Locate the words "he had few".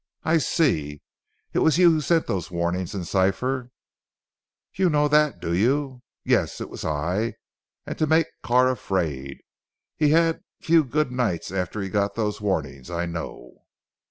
9.95-10.83